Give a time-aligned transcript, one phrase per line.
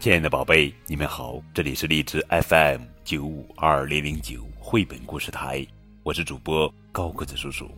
[0.00, 5.62] 亲爱的宝贝，你们好，这里是荔枝 FM 九五二零零九绘本故事台，
[6.02, 7.70] 我是主播高个子叔叔，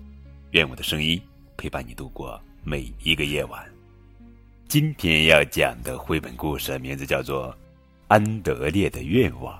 [0.53, 1.21] 愿我的声音
[1.57, 3.61] 陪伴你度过每一个夜晚。
[4.69, 7.49] 今天要讲的绘本故事名字叫做
[8.07, 9.53] 《安德烈的愿望》，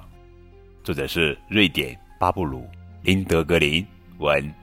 [0.85, 2.65] 作者是瑞典巴布鲁
[3.03, 3.85] 林德格林
[4.19, 4.55] 文，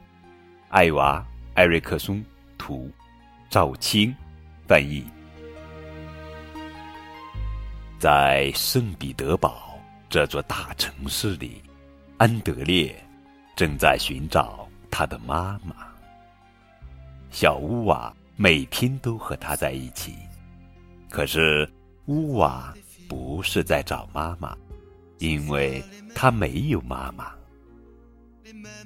[0.70, 1.22] 艾娃
[1.54, 2.24] 艾瑞克松
[2.58, 2.90] 图，
[3.50, 4.16] 赵青
[4.70, 5.04] 翻译。
[8.00, 9.78] 在圣彼得堡
[10.10, 11.62] 这座大城市里，
[12.18, 12.96] 安德烈
[13.58, 15.76] 正在寻找他的妈妈。
[17.30, 20.16] 小乌瓦每天都和他在一起，
[21.10, 21.70] 可是
[22.06, 22.74] 乌瓦
[23.10, 24.58] 不是在找妈妈，
[25.18, 25.84] 因为
[26.16, 27.34] 他没有妈妈。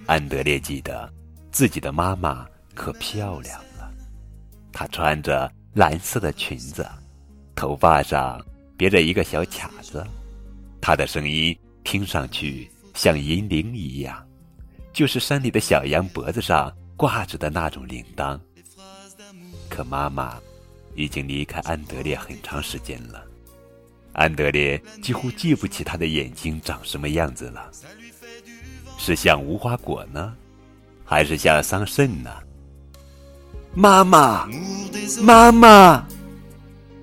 [0.08, 1.08] 安德烈记得
[1.52, 3.94] 自己的妈妈可漂亮了，
[4.72, 6.84] 她穿着蓝色的裙子，
[7.56, 8.44] 头发上。
[8.84, 10.06] 别着一个小卡子，
[10.82, 14.22] 他的声音听上去像银铃一样，
[14.92, 18.38] 就是山里的小羊脖子上挂着的那种铃铛。
[19.70, 20.38] 可妈妈
[20.96, 23.24] 已经离开安德烈很长时间了，
[24.12, 27.72] 安德烈几乎记不起他的眼睛长什么样子了，
[28.98, 30.36] 是像无花果呢，
[31.06, 32.30] 还是像桑葚呢？
[33.74, 34.46] 妈妈，
[35.22, 36.06] 妈妈。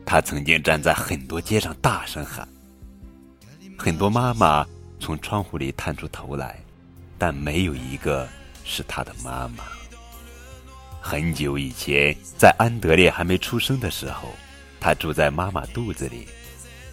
[0.04, 2.46] 他曾经站在很多街上大声喊，
[3.78, 4.66] 很多妈妈
[4.98, 6.58] 从窗户里探出头来，
[7.16, 8.28] 但没有一个
[8.64, 9.64] 是他的妈妈。
[11.00, 14.28] 很久以前，在安德烈还没出生的时候，
[14.80, 16.26] 他住在妈妈肚子里，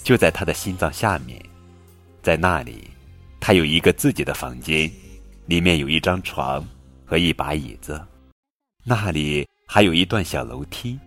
[0.03, 1.44] 就在他的心脏下面，
[2.21, 2.89] 在那里，
[3.39, 4.89] 他有一个自己的房间，
[5.47, 6.66] 里面有一张床
[7.03, 8.02] 和一把椅子，
[8.83, 10.97] 那里还有一段小楼梯，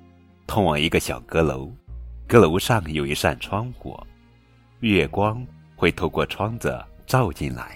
[0.46, 1.72] 通往一个小阁楼。
[2.30, 3.98] 阁楼上有一扇窗户，
[4.82, 7.72] 月光会透过窗子照进来。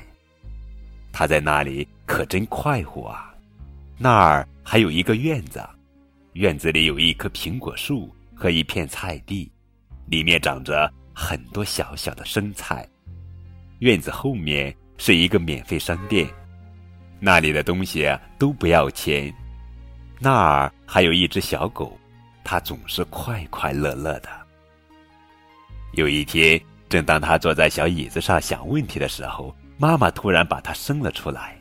[1.10, 3.34] 他在那里可真快活啊！
[3.98, 5.60] 那儿还有一个院子，
[6.34, 9.50] 院子里有一棵苹果树和一片菜地，
[10.06, 12.88] 里面长着很多小小的生菜。
[13.81, 16.28] 院子后面是一个免费商店，
[17.19, 19.34] 那里的东西都不要钱。
[20.20, 21.98] 那儿还有一只小狗，
[22.44, 24.44] 它总是快快乐乐的。
[25.97, 31.56] 有一天，正当他坐在小椅子上想问题的时候，妈妈突然把他生了出来，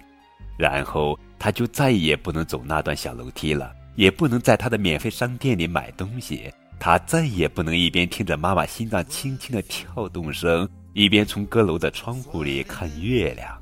[0.58, 13.62] 然后他就再也不能走那段小楼梯了，也不能在他的免费商店里买东西，他再也不能一边听着妈妈心脏轻轻的跳动声，一边从阁楼的窗户里看月亮。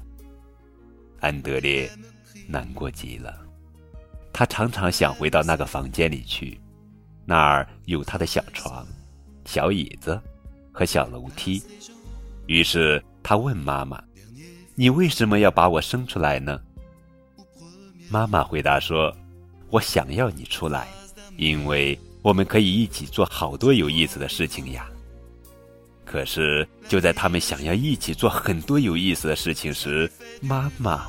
[1.20, 1.90] 安德烈
[2.48, 3.38] 难过极了，
[4.32, 6.60] 他常常想回到那个房间里去，
[7.26, 8.86] 那儿有他的小床、
[9.46, 10.20] 小椅子。
[10.72, 11.62] 和小楼梯，
[12.48, 14.02] 于是他问妈妈
[14.76, 16.60] ：“你为什么要把我生出来呢？”
[18.10, 19.16] 妈妈回答说
[19.70, 20.88] ：“我想要你出来，
[21.38, 24.88] 因为我们可以一起做好多有意思的事情呀。”
[26.04, 30.12] 可是就在他们想要一起做很多有意思的事情时，
[30.42, 31.08] 妈妈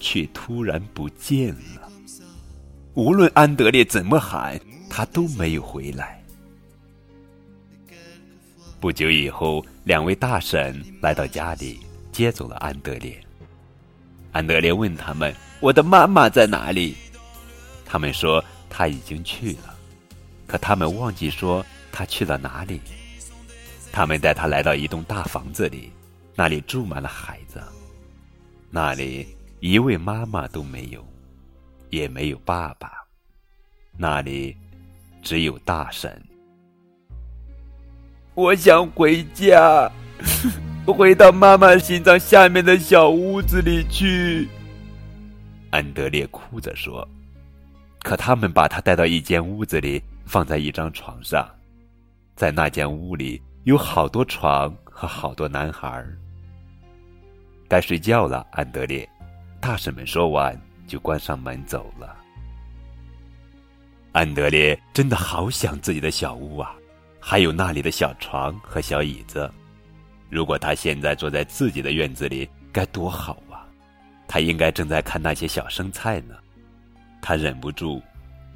[0.00, 1.92] 却突然不见了。
[2.94, 6.21] 无论安德烈怎么喊，他都没有回来。
[8.82, 11.78] 不久以后，两位大婶来到家里，
[12.10, 13.16] 接走了安德烈。
[14.32, 15.32] 安德烈问他们
[15.62, 16.96] ：“我的妈妈在哪里？”
[17.86, 19.78] 他们说：“她已经去了。”
[20.48, 22.80] 可他们忘记说她去了哪里。
[23.92, 25.92] 他们带他来到一栋大房子里，
[26.34, 27.62] 那里住满了孩子，
[28.68, 29.28] 那里
[29.60, 31.06] 一位妈妈都没有，
[31.90, 32.90] 也没有爸爸，
[33.96, 34.56] 那里
[35.22, 36.20] 只有大婶。
[38.34, 39.90] 我想回家，
[40.86, 44.48] 回到妈妈心脏下面的小屋子里去。
[45.70, 47.06] 安德烈哭着说
[48.02, 51.46] ：“可他们把他带到一间屋子里，放在一张床上，
[52.34, 56.04] 在那间屋里有好多床和好多男孩。
[57.68, 59.08] 该睡觉了，安德烈。”
[59.60, 62.16] 大婶们说完，就关上门走了。
[64.10, 66.74] 安德烈真的好想自己的小屋啊！
[67.24, 69.48] 还有那里的小床和小椅子，
[70.28, 73.64] 如果他现在坐在自己的院子里，该多好啊！
[74.26, 76.34] 他应该正在看那些小生菜呢。
[77.22, 78.02] 他忍不住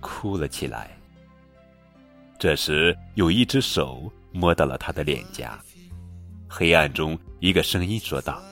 [0.00, 0.90] 哭了起来。
[2.40, 5.56] 这时，有一只手摸到了他的脸颊。
[6.48, 8.42] 黑暗中，一个声音说道：“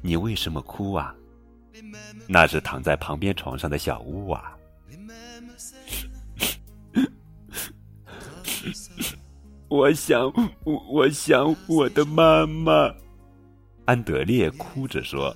[0.00, 1.12] 你为什么哭啊？”
[2.28, 4.56] 那是躺在旁边床上的小乌啊。
[9.68, 10.32] 我想，
[10.64, 12.94] 我想我的妈妈。”
[13.86, 15.34] 安德烈哭着说。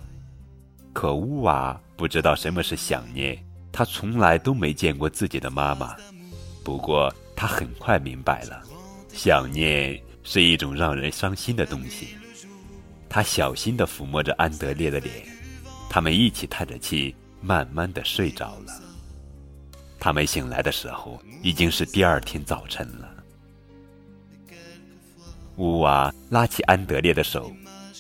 [0.95, 3.43] 可乌瓦不知道什么是想念，
[3.73, 5.97] 他从来都没见过自己的妈妈。
[6.63, 8.63] 不过他很快明白了，
[9.09, 12.09] 想念是一种让人伤心的东西。
[13.09, 15.15] 他小心地抚摸着安德烈的脸，
[15.89, 18.83] 他们一起叹着气，慢慢地睡着了。
[19.99, 23.22] 他们醒来的时候，已经是第二天早晨了。
[25.57, 27.53] 乌瓦拉起安德烈的手，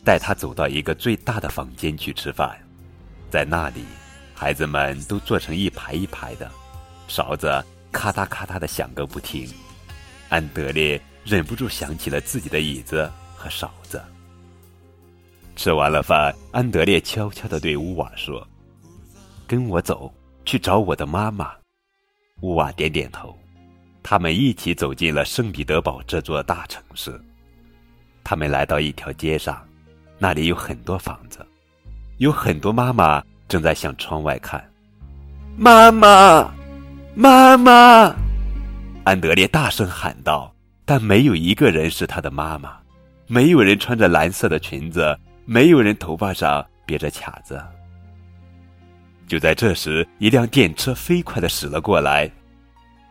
[0.04, 2.58] 带他走到一个最大的房间去吃饭。
[3.31, 3.84] 在那里，
[4.34, 6.50] 孩子们都坐成一排一排的，
[7.08, 9.49] 勺子咔嗒咔嗒的响个不停。
[10.31, 14.02] 安德烈忍不住想起了自己的椅子和勺子。
[15.54, 18.46] 吃完了饭，安德烈悄悄地对乌瓦说
[19.46, 20.12] ：“跟我走，
[20.46, 21.52] 去找我的妈妈。”
[22.40, 23.37] 乌瓦点点头。
[24.02, 27.22] 他们一起走进了圣彼得堡这座大城市。
[28.24, 29.62] 他们来到一条街上，
[30.19, 31.44] 那里有很多房子。
[32.19, 34.62] 有很多妈妈正在向窗外看。
[35.56, 36.52] 妈妈，
[37.14, 38.14] 妈妈！
[39.04, 40.54] 安德烈大声喊道。
[40.84, 42.76] 但没有一个人是他的妈妈，
[43.28, 47.62] 没有人穿着蓝色的裙子，没有人头发上别着卡子。
[49.28, 52.30] 就在这时，一辆电车飞快的驶了过来，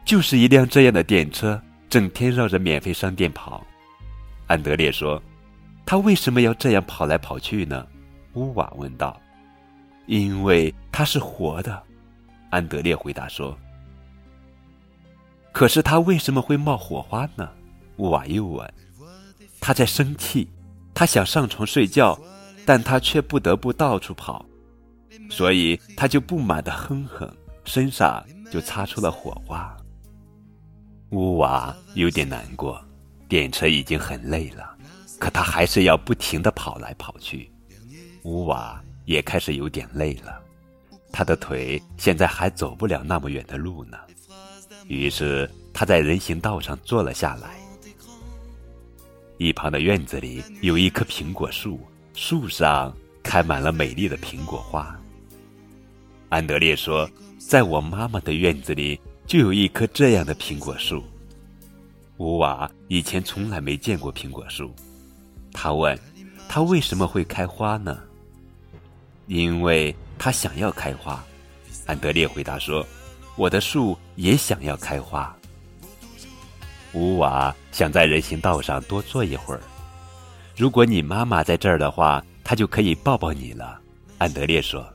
[0.03, 1.59] 就是一辆这样的电车，
[1.89, 3.65] 整天绕着免费商店跑。
[4.51, 5.21] 安德烈说
[5.87, 7.87] ：“他为什么要这样跑来跑去呢？”
[8.35, 9.17] 乌瓦问道
[10.07, 11.81] ：“因为他是活的。”
[12.51, 13.57] 安德烈回答说。
[15.53, 17.49] “可是他为什么会冒火花呢？”
[17.95, 18.73] 乌瓦又问。
[19.61, 20.49] “他在生气，
[20.93, 22.19] 他想上床睡觉，
[22.65, 24.45] 但他却不得不到处跑，
[25.29, 27.33] 所以他就不满的哼哼，
[27.63, 28.21] 身上
[28.51, 29.73] 就擦出了火花。”
[31.11, 32.83] 乌瓦有点难过，
[33.31, 34.77] 电车已经很累了，
[35.17, 37.49] 可他还是要不停的跑来跑去。
[38.23, 40.37] 乌瓦也开始有点累了，
[41.13, 43.97] 他的腿现在还走不了那么远的路呢。
[44.89, 47.51] 于是他在人行道上坐了下来。
[49.37, 51.79] 一旁的院子里有一棵苹果树，
[52.13, 52.93] 树上
[53.23, 54.93] 开满了美丽的苹果花。
[56.27, 61.01] 安德烈说：“在我妈妈的院子里就有一棵这样的苹果树。”
[62.21, 64.71] 乌瓦以前从来没见过苹果树，
[65.51, 65.99] 他问
[66.47, 67.97] ：“它为什么会开花呢？”
[69.25, 71.23] 因为它想要开花，
[71.87, 72.85] 安德烈回答说
[73.35, 75.35] ：“我的树也想要开花。”
[76.93, 79.61] 乌瓦想在人行道上多坐一会儿。
[80.55, 83.81] 如果你妈妈在这儿的话，他就可以抱抱你了。”
[84.19, 84.87] 安德烈说。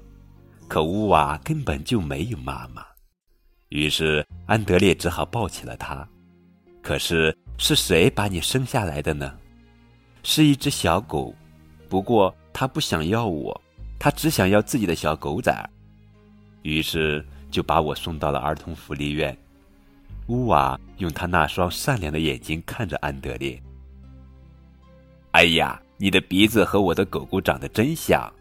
[0.69, 2.85] 可乌瓦根本就没有妈妈，
[3.69, 6.09] 于是安德烈只好抱起了他。
[6.87, 9.35] 可是是谁把你生下来的呢？
[10.23, 11.35] 是一只小狗，
[11.89, 13.61] 不过它不想要我。
[13.99, 15.69] 他只想要自己的小狗崽，
[16.63, 19.37] 于是就把我送到了儿童福利院。
[20.29, 23.61] 乌瓦用他那双善良的眼睛看着安德烈。
[25.33, 28.33] 哎呀，你的鼻子和我的狗狗长得真像，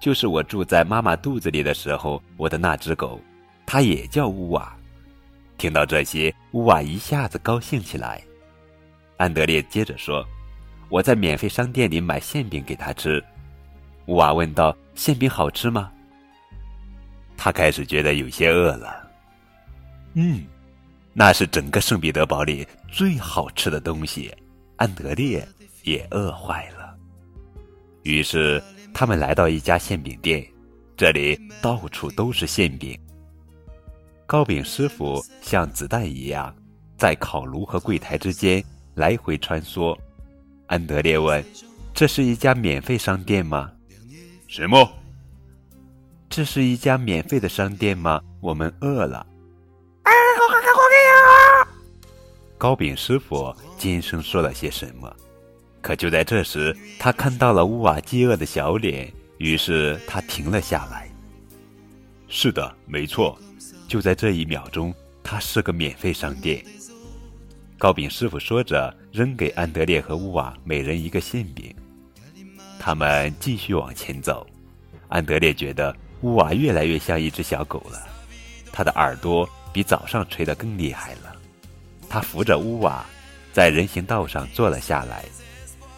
[0.00, 3.20] 就是我住在妈妈肚子里的时候，我的那只狗，
[3.64, 4.76] 它也叫乌瓦。
[5.62, 8.20] 听到这些，乌瓦一下子高兴起来。
[9.16, 10.26] 安德烈接着说
[10.90, 13.22] ：“我在免费商店里买馅饼给他吃。”
[14.06, 15.92] 乌瓦问道：“馅饼好吃吗？”
[17.38, 19.08] 他开始觉得有些饿了。
[20.14, 20.44] 嗯，
[21.12, 24.34] 那是整个圣彼得堡里最好吃的东西。
[24.78, 25.46] 安德烈
[25.84, 26.92] 也饿坏了。
[28.02, 28.60] 于是
[28.92, 30.44] 他们来到一家馅饼店，
[30.96, 32.98] 这里到处都是馅饼。
[34.32, 36.56] 糕饼师傅像子弹一样，
[36.96, 39.94] 在烤炉和柜台之间来回穿梭。
[40.68, 41.44] 安德烈问
[41.92, 43.70] ：“这是一家免费商店吗？”
[44.48, 44.90] 什么？
[46.30, 48.22] 这是一家免费的商店吗？
[48.40, 49.26] 我们饿了。
[52.56, 55.14] 糕饼师傅尖声说了些什么？
[55.82, 61.06] 可就在这时，他看到了乌瓦饥饿的小脸，于是他停了下来。
[62.28, 63.38] 是的，没错，
[63.92, 66.64] 就在这一秒钟，它是个免费商店。
[67.76, 71.76] 糕饼师傅说着，扔给安德烈和乌瓦每人一个馅饼。
[72.78, 74.46] 他们继续往前走，
[75.08, 78.08] 安德烈觉得乌瓦越来越像一只小狗了，
[78.72, 81.36] 他的耳朵比早上吹得更厉害了。
[82.08, 83.04] 他扶着乌瓦，
[83.52, 85.22] 在人行道上坐了下来。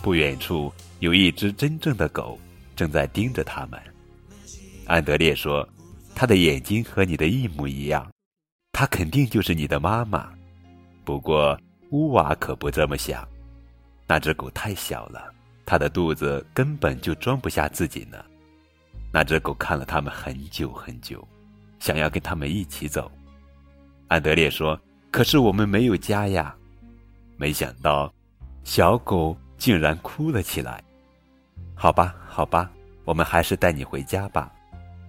[0.03, 2.37] 不远处有一只真正的狗
[2.75, 3.81] 正在盯着他们。
[4.85, 5.67] 安德烈说
[6.15, 8.11] ：“他的眼睛和你的一模一样，
[8.73, 10.33] 他肯定就是你的妈妈。”
[11.05, 11.59] 不过
[11.91, 13.29] 乌瓦可不这么想，
[14.07, 15.33] 那只狗太小了，
[15.67, 18.25] 它的肚子根本就装不下自己呢。
[19.13, 21.27] 那只狗看了他们很久很久，
[21.79, 23.11] 想要跟他们一起走。
[24.09, 24.81] 安德烈说
[25.13, 26.55] ：“可是我们没有家呀！”
[27.37, 28.13] 没想到，
[28.63, 30.83] 小狗竟然哭了起来。
[31.75, 32.71] 好吧，好吧，
[33.05, 34.53] 我们还是带你回家吧。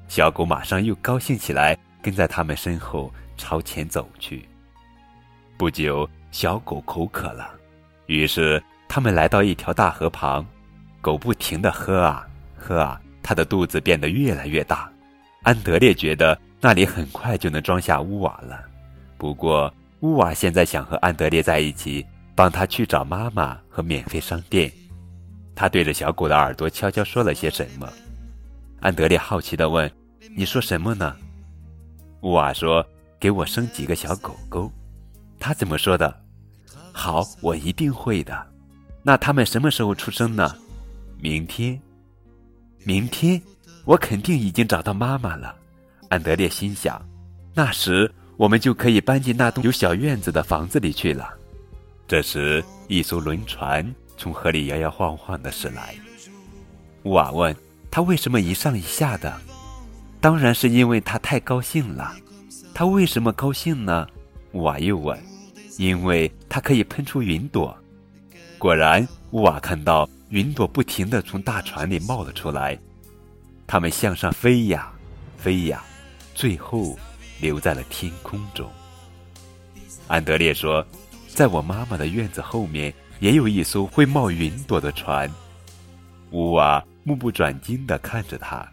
[0.08, 4.48] 小狗马上又高兴起来，跟在他们身后朝前走去。
[5.58, 7.50] 不久，小狗口渴了，
[8.06, 10.46] 于是他们来到一条大河旁，
[11.02, 14.90] 狗不停地喝啊喝啊，它的肚子变得越来越大。
[15.44, 18.64] 安德烈觉得那里很快就能装下乌瓦了，
[19.18, 24.72] 不过乌瓦现在想和安德烈在一起，帮他去找妈妈和免费商店。
[25.56, 27.88] 他对着小狗的耳朵悄悄说了些什么。
[28.80, 29.92] 安德烈好奇地问
[30.36, 31.16] ：“你说什么呢？”
[32.22, 32.86] 乌瓦说
[33.20, 34.72] ：“给我生几个小狗狗。”
[35.40, 36.24] 他怎么说的？
[36.94, 38.48] 好，我一定会的。
[39.04, 40.56] 那他们什么时候出生呢？
[41.20, 41.80] 明天。
[42.84, 43.42] 明天，
[43.86, 45.56] 我肯定已经找到妈妈了。
[46.10, 47.04] 安德烈心想，
[47.54, 51.34] 那时我们就可以搬进那栋有小院子的房子里去了。
[52.08, 55.96] 这时，一艘轮船从河里摇摇晃晃地驶来。
[57.04, 57.56] 乌瓦问。
[57.96, 59.40] 他为什么一上一下的？
[60.20, 62.14] 当然是因为他太高兴了。
[62.74, 64.06] 他为什么高兴呢？
[64.52, 65.18] 乌瓦又问。
[65.78, 67.74] 因为他可以喷出云朵。
[68.58, 72.78] 果然，乌瓦看到云朵不停地从大船里冒了出来，
[73.66, 74.92] 它们向上飞呀，
[75.38, 75.82] 飞呀，
[76.34, 77.00] 最后
[77.40, 78.70] 留在了天空中。
[80.08, 80.86] 安德烈说
[81.34, 85.32] ：“在我妈妈的院子后面，也有一艘会冒云朵的船。”
[86.32, 86.84] 乌瓦。
[87.06, 88.68] 目不转睛地看着他。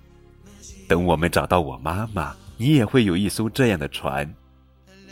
[0.88, 4.28] 等我们找到我妈妈，你也会有一艘这样的船。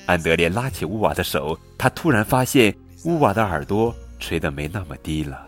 [0.06, 2.74] 安德烈拉起乌瓦的手，他突然发现
[3.04, 5.46] 乌瓦的耳朵垂得没那么低了。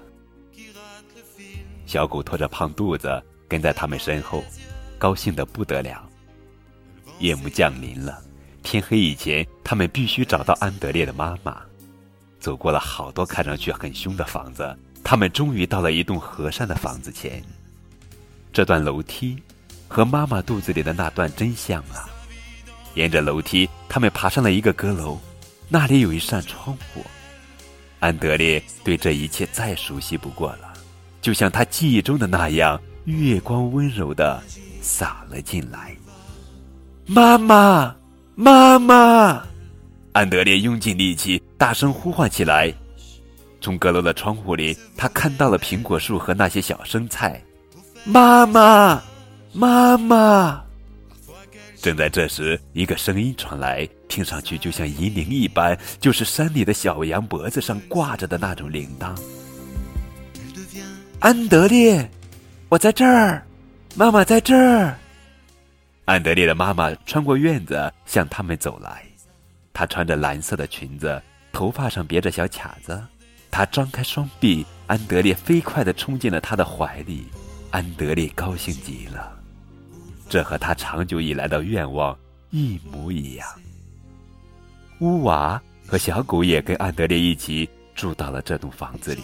[1.86, 4.44] 小狗拖着胖肚子跟在他们身后，
[4.98, 6.06] 高兴得不得了。
[7.20, 8.22] 夜幕降临了，
[8.62, 11.62] 天黑以前，他们必须找到安德烈的妈妈。
[12.38, 17.42] 走过了好多看上去很凶的房子，他们终于到了一栋和善的房子前。
[18.52, 19.36] 这段楼梯
[19.88, 22.04] 和妈妈肚子里的那段真像啊！
[22.94, 25.18] 沿着楼梯，他们爬上了一个阁楼，
[25.70, 27.02] 那里有一扇窗户。
[27.98, 30.74] 安德烈对这一切再熟悉不过了，
[31.22, 34.42] 就像他记忆中的那样，月光温柔的
[34.82, 35.96] 洒了进来。
[37.06, 37.96] 妈妈，
[38.34, 39.46] 妈妈！
[40.12, 42.70] 安德烈用尽力气，大声呼唤起来。
[43.62, 47.42] 从阁楼的窗户里，他看到了苹果树和那些小生菜。
[48.04, 49.00] 妈妈，
[49.52, 50.64] 妈妈！
[51.80, 59.16] 正在这时，一个声音传来，听上去就像银铃一般，就是山里的小羊脖子上挂着的那种铃铛。
[61.20, 62.10] 安德烈，
[62.68, 63.46] 我在这儿，
[63.94, 64.98] 妈妈在这儿。
[66.04, 69.04] 安德烈的妈妈穿过院子向他们走来，
[69.72, 73.00] 她穿着蓝色的裙子，头发上别着小卡子。
[73.48, 77.26] 她张开双臂，安德烈飞快地冲进了她的怀里。
[77.72, 79.32] 安德烈高兴极了，
[80.28, 82.16] 这和他长久以来的愿望
[82.50, 83.48] 一模一样。
[85.00, 89.22] 乌娃和小狗也跟安德烈一起住到了这栋房子里。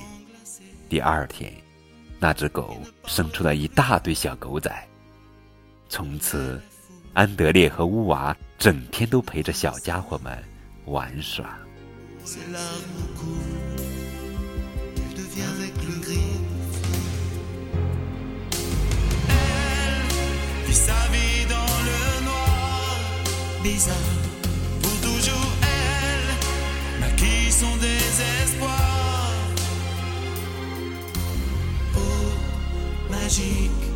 [0.88, 1.52] 第二天，
[2.18, 4.88] 那只狗生出了一大堆小狗仔。
[5.90, 6.58] 从此，
[7.12, 10.42] 安德烈和乌娃整天都陪着小家伙们
[10.86, 11.58] 玩耍。
[24.82, 29.32] Pour toujours elle naquit son désespoir.
[31.96, 33.86] Oh, magique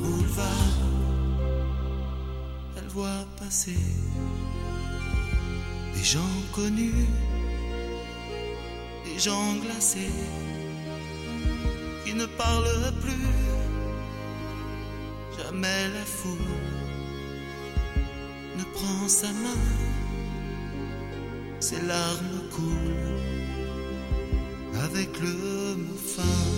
[0.00, 0.78] boulevard,
[2.78, 3.76] elle voit passer
[5.94, 7.06] des gens connus,
[9.04, 10.14] des gens glacés
[12.06, 13.26] qui ne parlent plus,
[15.36, 16.87] jamais la foule
[18.58, 19.62] ne prend sa main,
[21.60, 23.18] ses larmes coulent
[24.84, 26.57] avec le mot fin.